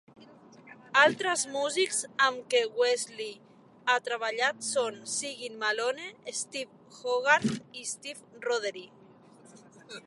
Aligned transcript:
Altres 1.01 1.43
músics 1.55 1.99
amb 2.27 2.39
què 2.53 2.61
Wesley 2.79 3.29
ha 3.93 3.99
treballat 4.09 4.65
són 4.69 4.97
Siguin 5.17 5.61
Malone, 5.65 6.09
Steve 6.41 6.99
Hogarth 7.13 7.79
i 7.83 7.89
Steve 7.93 8.45
Rothery. 8.49 8.89